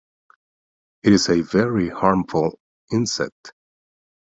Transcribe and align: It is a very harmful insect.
It 1.03 1.13
is 1.13 1.29
a 1.29 1.41
very 1.43 1.89
harmful 1.89 2.57
insect. 2.91 3.53